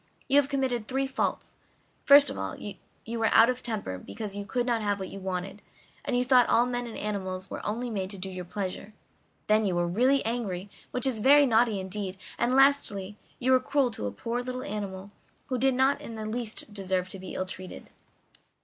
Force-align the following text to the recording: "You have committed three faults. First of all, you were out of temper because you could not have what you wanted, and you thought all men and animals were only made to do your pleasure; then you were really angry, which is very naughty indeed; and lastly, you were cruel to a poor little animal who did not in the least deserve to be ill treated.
"You 0.27 0.37
have 0.37 0.49
committed 0.49 0.87
three 0.87 1.05
faults. 1.05 1.57
First 2.05 2.31
of 2.31 2.37
all, 2.39 2.55
you 2.57 3.19
were 3.19 3.29
out 3.31 3.49
of 3.51 3.61
temper 3.61 3.99
because 3.99 4.35
you 4.35 4.47
could 4.47 4.65
not 4.65 4.81
have 4.81 4.97
what 4.99 5.09
you 5.11 5.19
wanted, 5.19 5.61
and 6.03 6.17
you 6.17 6.25
thought 6.25 6.49
all 6.49 6.65
men 6.65 6.87
and 6.87 6.97
animals 6.97 7.51
were 7.51 7.63
only 7.63 7.91
made 7.91 8.09
to 8.09 8.17
do 8.17 8.27
your 8.31 8.43
pleasure; 8.45 8.93
then 9.45 9.63
you 9.63 9.75
were 9.75 9.87
really 9.87 10.25
angry, 10.25 10.71
which 10.89 11.05
is 11.05 11.19
very 11.19 11.45
naughty 11.45 11.79
indeed; 11.79 12.17
and 12.39 12.55
lastly, 12.55 13.19
you 13.37 13.51
were 13.51 13.59
cruel 13.59 13.91
to 13.91 14.07
a 14.07 14.11
poor 14.11 14.41
little 14.41 14.63
animal 14.63 15.11
who 15.49 15.59
did 15.59 15.75
not 15.75 16.01
in 16.01 16.15
the 16.15 16.25
least 16.25 16.73
deserve 16.73 17.07
to 17.09 17.19
be 17.19 17.35
ill 17.35 17.45
treated. 17.45 17.91